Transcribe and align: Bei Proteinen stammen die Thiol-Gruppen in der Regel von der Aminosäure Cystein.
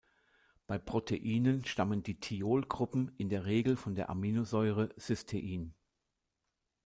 Bei 0.65 0.79
Proteinen 0.79 1.63
stammen 1.63 2.01
die 2.01 2.19
Thiol-Gruppen 2.19 3.11
in 3.19 3.29
der 3.29 3.45
Regel 3.45 3.75
von 3.75 3.93
der 3.93 4.09
Aminosäure 4.09 4.89
Cystein. 4.99 5.75